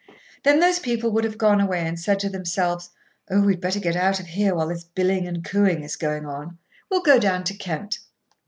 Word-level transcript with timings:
Then 0.41 0.59
those 0.61 0.79
people 0.79 1.11
would 1.11 1.23
have 1.25 1.37
gone 1.37 1.61
away 1.61 1.85
and 1.85 1.99
said 1.99 2.17
to 2.21 2.29
themselves: 2.29 2.89
"Oh! 3.29 3.41
we'd 3.41 3.61
better 3.61 3.79
get 3.79 3.95
out 3.95 4.19
of 4.19 4.25
here 4.25 4.55
while 4.55 4.69
this 4.69 4.83
billing 4.83 5.27
and 5.27 5.45
cooing 5.45 5.83
is 5.83 5.95
on. 6.01 6.57
We'll 6.89 7.03
go 7.03 7.19
down 7.19 7.43
to 7.43 7.53
Kent." 7.53 7.99